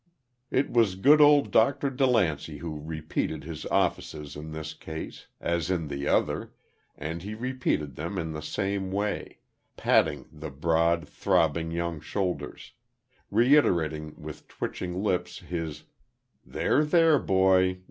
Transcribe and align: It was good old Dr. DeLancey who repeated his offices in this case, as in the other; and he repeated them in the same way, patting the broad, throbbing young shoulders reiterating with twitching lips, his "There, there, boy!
It 0.49 0.71
was 0.71 0.95
good 0.95 1.21
old 1.21 1.51
Dr. 1.51 1.91
DeLancey 1.91 2.57
who 2.57 2.79
repeated 2.83 3.43
his 3.43 3.67
offices 3.67 4.35
in 4.35 4.51
this 4.51 4.73
case, 4.73 5.27
as 5.39 5.69
in 5.69 5.89
the 5.89 6.07
other; 6.07 6.53
and 6.97 7.21
he 7.21 7.35
repeated 7.35 7.95
them 7.95 8.17
in 8.17 8.31
the 8.31 8.41
same 8.41 8.91
way, 8.91 9.37
patting 9.77 10.25
the 10.33 10.49
broad, 10.49 11.07
throbbing 11.07 11.69
young 11.69 11.99
shoulders 12.01 12.71
reiterating 13.29 14.19
with 14.19 14.47
twitching 14.47 15.03
lips, 15.03 15.37
his 15.37 15.83
"There, 16.43 16.83
there, 16.83 17.19
boy! 17.19 17.77